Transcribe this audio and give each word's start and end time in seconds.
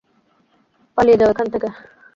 পালিয়ে 0.97 1.19
যাও 1.19 1.31
এখান 1.33 1.47
থেকে! 1.53 1.67